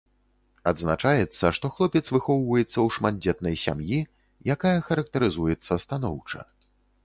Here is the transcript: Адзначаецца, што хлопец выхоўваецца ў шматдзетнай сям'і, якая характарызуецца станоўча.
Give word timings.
Адзначаецца, 0.69 1.45
што 1.57 1.65
хлопец 1.75 2.01
выхоўваецца 2.15 2.67
ў 2.67 2.87
шматдзетнай 2.97 3.55
сям'і, 3.67 4.01
якая 4.57 4.75
характарызуецца 4.89 5.81
станоўча. 5.89 6.41